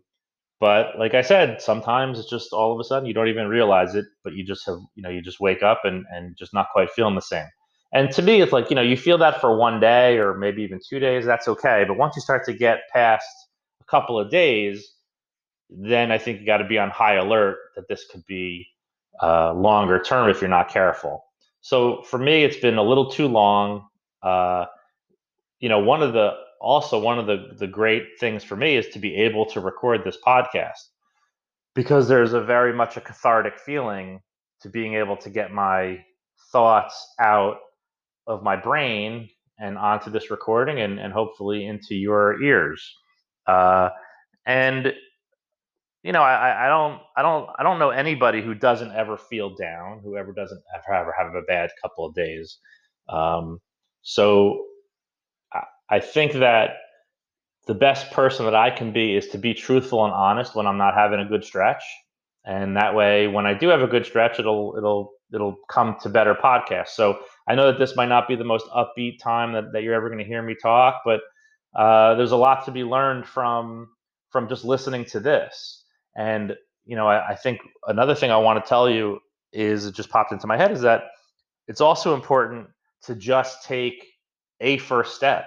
but 0.59 0.97
like 0.99 1.15
I 1.15 1.21
said, 1.21 1.61
sometimes 1.61 2.19
it's 2.19 2.29
just 2.29 2.53
all 2.53 2.73
of 2.73 2.79
a 2.79 2.83
sudden 2.83 3.07
you 3.07 3.13
don't 3.15 3.27
even 3.29 3.47
realize 3.47 3.95
it, 3.95 4.05
but 4.23 4.33
you 4.33 4.45
just 4.45 4.65
have 4.67 4.77
you 4.95 5.03
know 5.03 5.09
you 5.09 5.21
just 5.21 5.39
wake 5.39 5.63
up 5.63 5.81
and 5.85 6.05
and 6.11 6.37
just 6.37 6.53
not 6.53 6.67
quite 6.71 6.91
feeling 6.91 7.15
the 7.15 7.21
same. 7.21 7.47
And 7.93 8.11
to 8.11 8.21
me, 8.21 8.41
it's 8.41 8.53
like 8.53 8.69
you 8.69 8.75
know 8.75 8.81
you 8.83 8.97
feel 8.97 9.17
that 9.19 9.41
for 9.41 9.57
one 9.57 9.79
day 9.79 10.17
or 10.19 10.35
maybe 10.35 10.63
even 10.63 10.79
two 10.87 10.99
days, 10.99 11.25
that's 11.25 11.47
okay. 11.47 11.83
But 11.87 11.97
once 11.97 12.15
you 12.15 12.21
start 12.21 12.45
to 12.45 12.53
get 12.53 12.81
past 12.93 13.25
a 13.81 13.85
couple 13.85 14.19
of 14.19 14.29
days, 14.31 14.87
then 15.69 16.11
I 16.11 16.17
think 16.19 16.39
you 16.39 16.45
got 16.45 16.57
to 16.57 16.67
be 16.67 16.77
on 16.77 16.89
high 16.91 17.15
alert 17.15 17.57
that 17.75 17.87
this 17.89 18.05
could 18.11 18.25
be 18.27 18.67
uh, 19.21 19.53
longer 19.53 19.99
term 20.01 20.29
if 20.29 20.41
you're 20.41 20.49
not 20.49 20.69
careful. 20.69 21.23
So 21.61 22.03
for 22.03 22.19
me, 22.19 22.43
it's 22.43 22.57
been 22.57 22.77
a 22.77 22.83
little 22.83 23.09
too 23.11 23.27
long. 23.27 23.87
Uh, 24.23 24.65
you 25.59 25.69
know, 25.69 25.79
one 25.79 26.03
of 26.03 26.13
the 26.13 26.33
also 26.61 26.99
one 26.99 27.19
of 27.19 27.25
the 27.25 27.55
the 27.57 27.67
great 27.67 28.03
things 28.19 28.43
for 28.43 28.55
me 28.55 28.77
is 28.77 28.87
to 28.89 28.99
be 28.99 29.15
able 29.15 29.45
to 29.47 29.59
record 29.59 30.03
this 30.03 30.17
podcast 30.25 30.89
because 31.73 32.07
there's 32.07 32.33
a 32.33 32.41
very 32.41 32.73
much 32.73 32.97
a 32.97 33.01
cathartic 33.01 33.57
feeling 33.57 34.21
to 34.61 34.69
being 34.69 34.93
able 34.93 35.17
to 35.17 35.29
get 35.29 35.51
my 35.51 35.99
thoughts 36.51 37.13
out 37.19 37.57
of 38.27 38.43
my 38.43 38.55
brain 38.55 39.27
and 39.59 39.77
onto 39.77 40.09
this 40.09 40.29
recording 40.29 40.81
and, 40.81 40.99
and 40.99 41.13
hopefully 41.13 41.65
into 41.65 41.95
your 41.95 42.41
ears. 42.41 42.95
Uh, 43.47 43.89
and 44.45 44.93
you 46.03 46.11
know 46.11 46.21
I, 46.21 46.65
I 46.65 46.67
don't 46.67 46.99
i 47.15 47.21
don't 47.21 47.47
i 47.59 47.63
don't 47.63 47.77
know 47.77 47.91
anybody 47.91 48.41
who 48.41 48.55
doesn't 48.55 48.91
ever 48.91 49.17
feel 49.17 49.55
down 49.55 49.99
who 50.03 50.17
ever 50.17 50.33
doesn't 50.33 50.61
ever, 50.75 50.95
ever 50.95 51.15
have 51.15 51.35
a 51.35 51.43
bad 51.43 51.69
couple 51.81 52.05
of 52.05 52.15
days. 52.15 52.57
Um, 53.09 53.59
so 54.01 54.65
I 55.89 55.99
think 55.99 56.33
that 56.33 56.77
the 57.67 57.73
best 57.73 58.11
person 58.11 58.45
that 58.45 58.55
I 58.55 58.71
can 58.71 58.91
be 58.91 59.15
is 59.15 59.27
to 59.29 59.37
be 59.37 59.53
truthful 59.53 60.03
and 60.05 60.13
honest 60.13 60.55
when 60.55 60.65
I'm 60.65 60.77
not 60.77 60.95
having 60.95 61.19
a 61.19 61.25
good 61.25 61.43
stretch. 61.43 61.83
And 62.43 62.75
that 62.77 62.95
way, 62.95 63.27
when 63.27 63.45
I 63.45 63.53
do 63.53 63.67
have 63.67 63.81
a 63.81 63.87
good 63.87 64.05
stretch, 64.05 64.39
it'll 64.39 64.73
it'll 64.77 65.11
it'll 65.33 65.57
come 65.69 65.95
to 66.01 66.09
better 66.09 66.33
podcasts. 66.33 66.89
So 66.89 67.19
I 67.47 67.55
know 67.55 67.67
that 67.67 67.77
this 67.77 67.95
might 67.95 68.09
not 68.09 68.27
be 68.27 68.35
the 68.35 68.43
most 68.43 68.65
upbeat 68.67 69.19
time 69.19 69.53
that, 69.53 69.73
that 69.73 69.83
you're 69.83 69.93
ever 69.93 70.09
going 70.09 70.19
to 70.19 70.25
hear 70.25 70.41
me 70.41 70.55
talk, 70.59 71.01
but 71.05 71.21
uh, 71.75 72.15
there's 72.15 72.31
a 72.31 72.37
lot 72.37 72.65
to 72.65 72.71
be 72.71 72.83
learned 72.83 73.27
from 73.27 73.89
from 74.31 74.47
just 74.47 74.65
listening 74.65 75.05
to 75.05 75.19
this. 75.19 75.83
And 76.15 76.55
you 76.85 76.95
know, 76.95 77.07
I, 77.07 77.29
I 77.29 77.35
think 77.35 77.59
another 77.87 78.15
thing 78.15 78.31
I 78.31 78.37
want 78.37 78.63
to 78.63 78.67
tell 78.67 78.89
you 78.89 79.19
is 79.53 79.85
it 79.85 79.93
just 79.93 80.09
popped 80.09 80.31
into 80.31 80.47
my 80.47 80.57
head 80.57 80.71
is 80.71 80.81
that 80.81 81.03
it's 81.67 81.81
also 81.81 82.15
important 82.15 82.67
to 83.03 83.15
just 83.15 83.63
take 83.63 84.10
a 84.61 84.77
first 84.77 85.15
step 85.15 85.45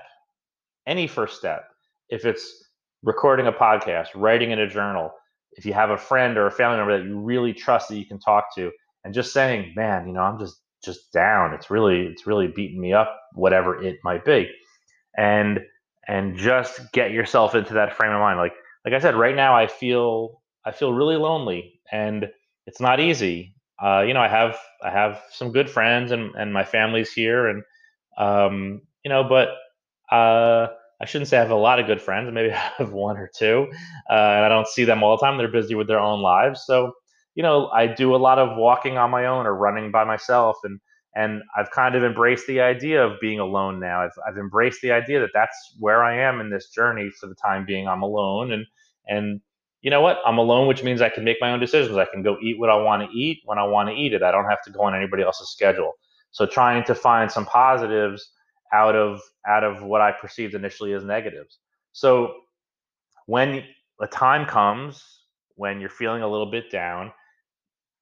any 0.86 1.06
first 1.06 1.36
step, 1.38 1.70
if 2.08 2.24
it's 2.24 2.64
recording 3.02 3.46
a 3.46 3.52
podcast, 3.52 4.08
writing 4.14 4.50
in 4.50 4.60
a 4.60 4.68
journal, 4.68 5.12
if 5.52 5.64
you 5.64 5.72
have 5.72 5.90
a 5.90 5.98
friend 5.98 6.36
or 6.36 6.46
a 6.46 6.50
family 6.50 6.78
member 6.78 6.98
that 6.98 7.06
you 7.06 7.18
really 7.18 7.52
trust 7.52 7.88
that 7.88 7.96
you 7.96 8.06
can 8.06 8.18
talk 8.18 8.54
to, 8.56 8.70
and 9.04 9.14
just 9.14 9.32
saying, 9.32 9.72
man, 9.76 10.06
you 10.06 10.14
know, 10.14 10.22
I'm 10.22 10.38
just 10.38 10.60
just 10.84 11.12
down. 11.12 11.54
It's 11.54 11.70
really 11.70 12.06
it's 12.06 12.26
really 12.26 12.48
beating 12.48 12.80
me 12.80 12.92
up, 12.92 13.18
whatever 13.34 13.82
it 13.82 13.98
might 14.04 14.24
be, 14.24 14.50
and 15.16 15.60
and 16.08 16.36
just 16.36 16.92
get 16.92 17.12
yourself 17.12 17.54
into 17.54 17.74
that 17.74 17.96
frame 17.96 18.12
of 18.12 18.20
mind. 18.20 18.38
Like 18.38 18.54
like 18.84 18.94
I 18.94 18.98
said, 18.98 19.14
right 19.16 19.36
now 19.36 19.54
I 19.56 19.66
feel 19.66 20.42
I 20.64 20.72
feel 20.72 20.92
really 20.92 21.16
lonely, 21.16 21.80
and 21.92 22.28
it's 22.66 22.80
not 22.80 23.00
easy. 23.00 23.54
Uh, 23.82 24.04
you 24.06 24.14
know, 24.14 24.20
I 24.20 24.28
have 24.28 24.58
I 24.82 24.90
have 24.90 25.22
some 25.30 25.52
good 25.52 25.70
friends, 25.70 26.12
and 26.12 26.34
and 26.36 26.52
my 26.52 26.64
family's 26.64 27.12
here, 27.12 27.48
and 27.48 27.62
um, 28.18 28.82
you 29.04 29.10
know, 29.10 29.24
but 29.24 29.48
uh, 30.14 30.68
I 31.00 31.04
shouldn't 31.06 31.28
say 31.28 31.36
I 31.38 31.42
have 31.42 31.50
a 31.50 31.56
lot 31.56 31.78
of 31.78 31.86
good 31.86 32.00
friends. 32.00 32.30
Maybe 32.32 32.52
I 32.52 32.72
have 32.78 32.92
one 32.92 33.16
or 33.16 33.30
two, 33.36 33.68
uh, 34.10 34.12
and 34.12 34.44
I 34.44 34.48
don't 34.48 34.68
see 34.68 34.84
them 34.84 35.02
all 35.02 35.16
the 35.16 35.24
time. 35.24 35.38
They're 35.38 35.48
busy 35.48 35.74
with 35.74 35.88
their 35.88 36.00
own 36.00 36.22
lives. 36.22 36.64
So, 36.66 36.92
you 37.34 37.42
know, 37.42 37.68
I 37.68 37.86
do 37.86 38.14
a 38.14 38.18
lot 38.18 38.38
of 38.38 38.56
walking 38.56 38.98
on 38.98 39.10
my 39.10 39.26
own 39.26 39.46
or 39.46 39.54
running 39.54 39.90
by 39.90 40.04
myself, 40.04 40.56
and 40.64 40.80
and 41.16 41.42
I've 41.56 41.70
kind 41.70 41.94
of 41.94 42.02
embraced 42.02 42.46
the 42.46 42.60
idea 42.60 43.04
of 43.04 43.20
being 43.20 43.38
alone 43.40 43.78
now. 43.80 44.02
I've 44.02 44.18
I've 44.26 44.38
embraced 44.38 44.80
the 44.82 44.92
idea 44.92 45.20
that 45.20 45.30
that's 45.34 45.76
where 45.78 46.02
I 46.02 46.16
am 46.18 46.40
in 46.40 46.50
this 46.50 46.70
journey 46.70 47.10
for 47.20 47.26
the 47.26 47.34
time 47.34 47.66
being. 47.66 47.86
I'm 47.88 48.02
alone, 48.02 48.52
and 48.52 48.66
and 49.06 49.40
you 49.82 49.90
know 49.90 50.00
what? 50.00 50.18
I'm 50.24 50.38
alone, 50.38 50.66
which 50.66 50.82
means 50.82 51.02
I 51.02 51.10
can 51.10 51.24
make 51.24 51.36
my 51.40 51.50
own 51.50 51.60
decisions. 51.60 51.98
I 51.98 52.06
can 52.06 52.22
go 52.22 52.38
eat 52.42 52.58
what 52.58 52.70
I 52.70 52.76
want 52.76 53.02
to 53.02 53.16
eat 53.16 53.42
when 53.44 53.58
I 53.58 53.64
want 53.64 53.90
to 53.90 53.94
eat 53.94 54.14
it. 54.14 54.22
I 54.22 54.30
don't 54.30 54.48
have 54.48 54.62
to 54.62 54.70
go 54.70 54.80
on 54.80 54.94
anybody 54.94 55.22
else's 55.22 55.50
schedule. 55.50 55.92
So 56.30 56.46
trying 56.46 56.84
to 56.84 56.94
find 56.94 57.30
some 57.30 57.44
positives 57.44 58.30
out 58.74 58.96
of 58.96 59.20
out 59.48 59.64
of 59.64 59.82
what 59.82 60.00
I 60.02 60.12
perceived 60.12 60.54
initially 60.54 60.92
as 60.92 61.04
negatives. 61.04 61.58
So 61.92 62.34
when 63.26 63.64
a 64.00 64.06
time 64.06 64.46
comes 64.46 65.02
when 65.56 65.80
you're 65.80 65.90
feeling 65.90 66.22
a 66.22 66.28
little 66.28 66.50
bit 66.50 66.70
down, 66.70 67.12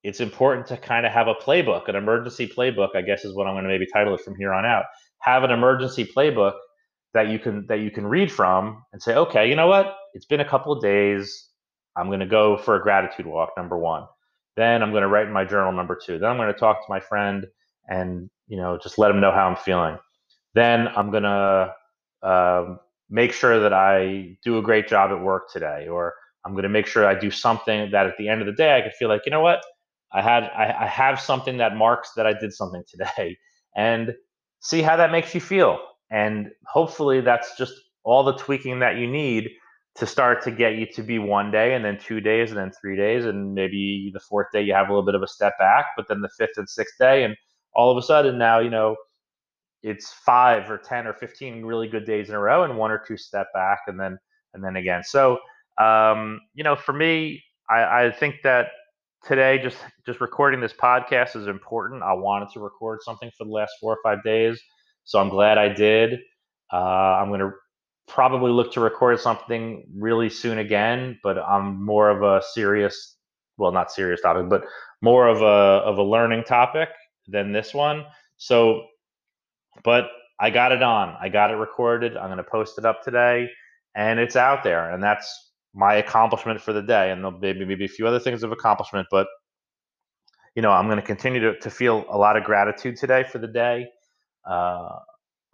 it's 0.03 0.21
important 0.21 0.67
to 0.69 0.77
kind 0.77 1.07
of 1.07 1.13
have 1.13 1.29
a 1.29 1.35
playbook, 1.35 1.89
an 1.89 1.97
emergency 1.97 2.49
playbook, 2.49 2.97
I 2.97 3.03
guess 3.03 3.25
is 3.25 3.35
what 3.35 3.47
I'm 3.47 3.55
going 3.55 3.65
to 3.65 3.69
maybe 3.71 3.87
title 3.93 4.15
it 4.15 4.23
from 4.23 4.35
here 4.37 4.53
on 4.53 4.65
out. 4.65 4.85
Have 5.21 5.45
an 5.45 5.51
emergency 5.51 6.05
playbook 6.05 6.55
that 7.15 7.29
you 7.29 7.39
can 7.39 7.67
that 7.69 7.81
you 7.81 7.91
can 7.91 8.07
read 8.07 8.33
from 8.33 8.83
and 8.93 9.03
say, 9.03 9.15
okay, 9.15 9.49
you 9.49 9.55
know 9.55 9.67
what? 9.69 9.95
It's 10.15 10.27
been 10.27 10.41
a 10.41 10.49
couple 10.49 10.73
of 10.73 10.83
days. 10.83 11.49
I'm 11.97 12.07
going 12.07 12.21
to 12.21 12.27
go 12.27 12.57
for 12.57 12.75
a 12.77 12.83
gratitude 12.83 13.27
walk, 13.27 13.51
number 13.57 13.79
one. 13.79 14.05
Then 14.57 14.83
I'm 14.83 14.91
going 14.91 15.03
to 15.03 15.09
write 15.09 15.27
in 15.27 15.33
my 15.33 15.45
journal, 15.45 15.73
number 15.73 15.99
two. 16.05 16.19
Then 16.19 16.31
I'm 16.31 16.37
going 16.37 16.53
to 16.53 16.59
talk 16.59 16.79
to 16.79 16.91
my 16.91 17.01
friend 17.01 17.47
and 17.89 18.31
you 18.49 18.57
know 18.57 18.79
just 18.83 18.99
let 18.99 19.11
him 19.11 19.21
know 19.21 19.31
how 19.31 19.47
I'm 19.47 19.57
feeling. 19.57 19.99
Then 20.55 20.89
I'm 20.89 21.11
going 21.11 21.23
to 21.23 21.75
um, 22.23 22.79
make 23.11 23.33
sure 23.33 23.61
that 23.61 23.73
I 23.73 24.37
do 24.45 24.59
a 24.59 24.63
great 24.63 24.89
job 24.89 25.11
at 25.11 25.21
work 25.23 25.51
today, 25.53 25.89
or 25.89 26.15
I'm 26.45 26.53
going 26.53 26.65
to 26.65 26.69
make 26.69 26.87
sure 26.87 27.07
I 27.07 27.15
do 27.15 27.31
something 27.31 27.91
that 27.93 28.07
at 28.07 28.17
the 28.19 28.29
end 28.29 28.41
of 28.41 28.47
the 28.47 28.53
day 28.53 28.77
I 28.77 28.83
could 28.83 28.95
feel 28.95 29.09
like, 29.09 29.23
you 29.27 29.33
know 29.33 29.41
what, 29.41 29.63
I 30.13 30.23
had 30.23 30.45
I, 30.45 30.85
I 30.85 30.87
have 30.87 31.21
something 31.21 31.59
that 31.59 31.77
marks 31.77 32.13
that 32.17 32.27
I 32.27 32.33
did 32.33 32.53
something 32.53 32.83
today, 32.89 33.37
and 33.77 34.15
see 34.61 34.83
how 34.83 34.97
that 34.97 35.13
makes 35.13 35.35
you 35.35 35.41
feel. 35.41 35.79
And 36.11 36.51
hopefully 36.67 37.21
that's 37.21 37.57
just 37.57 37.73
all 38.05 38.23
the 38.23 38.37
tweaking 38.37 38.81
that 38.81 38.97
you 38.97 39.07
need 39.07 39.51
to 39.95 40.07
start 40.07 40.43
to 40.43 40.51
get 40.51 40.77
you 40.77 40.87
to 40.87 41.03
be 41.03 41.19
one 41.19 41.51
day 41.51 41.75
and 41.75 41.85
then 41.85 41.99
two 41.99 42.21
days 42.21 42.51
and 42.51 42.59
then 42.59 42.73
three 42.81 42.97
days 42.97 43.25
and 43.25 43.55
maybe 43.55 44.11
the 44.15 44.21
fourth 44.21 44.47
day 44.53 44.63
you 44.63 44.73
have 44.73 44.89
a 44.89 44.91
little 44.91 45.05
bit 45.05 45.15
of 45.15 45.23
a 45.23 45.29
step 45.29 45.53
back 45.59 45.87
but 45.97 46.07
then 46.09 46.21
the 46.23 46.31
fifth 46.39 46.57
and 46.57 46.69
sixth 46.69 46.95
day 46.99 47.25
and 47.25 47.37
all 47.75 47.91
of 47.91 47.97
a 47.97 48.03
sudden 48.03 48.39
now 48.39 48.59
you 48.59 48.71
know 48.71 48.97
it's 49.83 50.13
five 50.13 50.71
or 50.71 50.79
10 50.79 51.07
or 51.07 51.13
15 51.15 51.65
really 51.65 51.89
good 51.89 52.05
days 52.05 52.29
in 52.29 52.35
a 52.35 52.39
row 52.39 52.65
and 52.65 52.77
one 52.77 52.91
or 52.91 53.03
two 53.07 53.17
step 53.17 53.49
back 53.55 53.81
and 53.87 53.99
then 53.99 54.19
and 54.55 54.63
then 54.63 54.77
again. 54.77 55.03
So 55.05 55.39
um, 55.79 56.41
you 56.55 56.65
know 56.65 56.77
for 56.77 56.93
me 56.93 57.43
I, 57.71 58.05
I 58.05 58.11
think 58.11 58.37
that 58.45 58.69
today 59.25 59.59
just 59.63 59.79
just 60.07 60.21
recording 60.21 60.61
this 60.61 60.73
podcast 60.73 61.37
is 61.37 61.47
important. 61.47 62.03
I 62.03 62.13
wanted 62.13 62.49
to 62.55 62.61
record 62.61 63.01
something 63.03 63.31
for 63.37 63.45
the 63.45 63.53
last 63.53 63.73
four 63.81 63.95
or 63.95 63.99
five 64.03 64.23
days 64.25 64.61
so 65.05 65.19
i'm 65.19 65.29
glad 65.29 65.59
i 65.59 65.69
did. 65.69 66.21
Uh, 66.73 66.77
i'm 67.21 67.29
going 67.29 67.41
to 67.41 67.51
probably 68.09 68.51
look 68.51 68.73
to 68.73 68.81
record 68.81 69.19
something 69.19 69.85
really 69.97 70.29
soon 70.29 70.59
again, 70.59 71.19
but 71.23 71.39
I'm 71.39 71.85
more 71.85 72.11
of 72.11 72.23
a 72.23 72.43
serious, 72.53 73.17
well, 73.57 73.73
not 73.73 73.91
serious 73.91 74.21
topic, 74.21 74.49
but 74.49 74.65
more 75.01 75.29
of 75.29 75.41
a 75.41 75.85
of 75.85 75.99
a 75.99 76.03
learning 76.03 76.45
topic 76.45 76.89
than 77.27 77.53
this 77.53 77.73
one. 77.73 78.05
So, 78.37 78.87
but 79.85 80.11
I 80.41 80.51
got 80.51 80.73
it 80.73 80.83
on. 80.83 81.17
I 81.21 81.29
got 81.29 81.51
it 81.51 81.55
recorded. 81.55 82.17
I'm 82.17 82.27
going 82.27 82.39
to 82.39 82.45
post 82.45 82.79
it 82.79 82.85
up 82.85 83.03
today, 83.03 83.49
and 83.95 84.19
it's 84.19 84.37
out 84.37 84.65
there, 84.65 84.91
and 84.91 85.03
that's 85.03 85.53
my 85.75 85.95
accomplishment 85.95 86.61
for 86.61 86.73
the 86.73 86.83
day. 86.83 87.11
And 87.11 87.25
there'll 87.25 87.39
be 87.39 87.53
maybe 87.65 87.85
a 87.85 87.89
few 87.89 88.07
other 88.07 88.21
things 88.21 88.43
of 88.43 88.53
accomplishment, 88.53 89.09
but 89.11 89.27
you 90.55 90.63
know, 90.63 90.71
I'm 90.71 90.87
going 90.87 90.99
to 91.01 91.07
continue 91.07 91.41
to, 91.41 91.59
to 91.61 91.71
feel 91.71 92.05
a 92.11 92.19
lot 92.19 92.37
of 92.37 92.45
gratitude 92.45 92.97
today 92.97 93.25
for 93.25 93.39
the 93.39 93.47
day, 93.47 93.87
uh, 94.49 94.99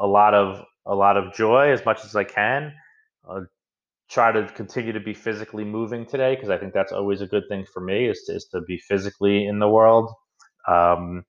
a 0.01 0.07
lot 0.07 0.35
of 0.35 0.65
a 0.87 0.95
lot 0.95 1.17
of 1.17 1.35
joy 1.35 1.71
as 1.71 1.85
much 1.85 2.05
as 2.05 2.17
I 2.17 2.25
can. 2.25 2.73
Try 4.11 4.33
to 4.33 4.47
continue 4.55 4.93
to 4.93 5.01
be 5.01 5.13
physically 5.13 5.65
moving 5.65 6.07
today 6.07 6.35
because 6.35 6.49
I 6.49 6.57
think 6.57 6.73
that's 6.73 6.93
always 6.93 7.21
a 7.21 7.27
good 7.27 7.45
thing 7.51 7.67
for 7.73 7.81
me 7.81 8.07
is 8.09 8.23
to, 8.25 8.35
is 8.37 8.47
to 8.53 8.63
be 8.63 8.79
physically 8.79 9.47
in 9.47 9.59
the 9.59 9.69
world. 9.69 10.11
Um, 10.67 11.25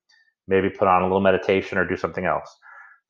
maybe 0.47 0.69
put 0.69 0.87
on 0.87 1.01
a 1.01 1.05
little 1.05 1.19
meditation 1.19 1.77
or 1.77 1.85
do 1.85 1.97
something 1.97 2.25
else. 2.25 2.49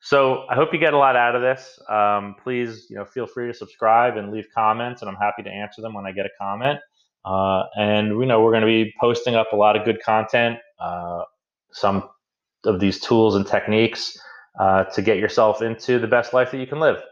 So 0.00 0.44
I 0.50 0.54
hope 0.54 0.72
you 0.72 0.78
get 0.78 0.94
a 0.94 0.98
lot 0.98 1.16
out 1.16 1.34
of 1.36 1.42
this. 1.42 1.78
Um, 1.88 2.34
please, 2.42 2.86
you 2.88 2.96
know, 2.96 3.04
feel 3.04 3.26
free 3.26 3.48
to 3.48 3.54
subscribe 3.54 4.16
and 4.16 4.32
leave 4.32 4.46
comments, 4.54 5.02
and 5.02 5.10
I'm 5.10 5.16
happy 5.16 5.42
to 5.42 5.50
answer 5.50 5.82
them 5.82 5.94
when 5.94 6.06
I 6.06 6.12
get 6.12 6.26
a 6.26 6.30
comment. 6.40 6.80
Uh, 7.24 7.64
and 7.76 8.16
we 8.16 8.24
know 8.26 8.42
we're 8.42 8.52
going 8.52 8.62
to 8.62 8.66
be 8.66 8.94
posting 8.98 9.34
up 9.34 9.52
a 9.52 9.56
lot 9.56 9.76
of 9.76 9.84
good 9.84 10.02
content, 10.02 10.58
uh, 10.80 11.22
some 11.72 12.08
of 12.64 12.80
these 12.80 12.98
tools 13.00 13.34
and 13.34 13.46
techniques 13.46 14.18
uh, 14.58 14.84
to 14.84 15.02
get 15.02 15.18
yourself 15.18 15.62
into 15.62 15.98
the 15.98 16.06
best 16.06 16.32
life 16.32 16.50
that 16.50 16.58
you 16.58 16.66
can 16.66 16.80
live. 16.80 17.02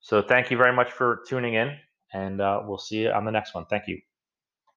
So 0.00 0.22
thank 0.22 0.50
you 0.50 0.56
very 0.56 0.74
much 0.74 0.90
for 0.90 1.22
tuning 1.28 1.54
in, 1.54 1.76
and 2.12 2.40
uh, 2.40 2.62
we'll 2.64 2.78
see 2.78 3.02
you 3.02 3.10
on 3.10 3.24
the 3.24 3.30
next 3.30 3.54
one. 3.54 3.66
Thank 3.66 3.88
you. 3.88 4.11